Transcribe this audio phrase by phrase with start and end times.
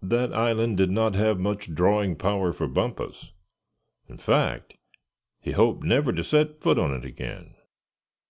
[0.00, 3.32] That island did not have much drawing power for Bumpus;
[4.08, 4.78] in fact,
[5.42, 7.54] he hoped never to set foot on it again.